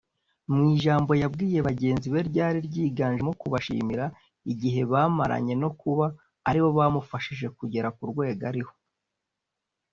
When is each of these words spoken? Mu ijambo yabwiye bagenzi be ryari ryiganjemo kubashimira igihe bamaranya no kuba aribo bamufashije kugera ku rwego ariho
Mu 0.53 0.59
ijambo 0.73 1.11
yabwiye 1.21 1.59
bagenzi 1.67 2.07
be 2.13 2.19
ryari 2.29 2.59
ryiganjemo 2.67 3.31
kubashimira 3.41 4.05
igihe 4.51 4.81
bamaranya 4.91 5.55
no 5.61 5.69
kuba 5.79 6.05
aribo 6.47 6.69
bamufashije 6.77 7.47
kugera 7.57 7.87
ku 7.95 8.03
rwego 8.11 8.43
ariho 8.51 8.73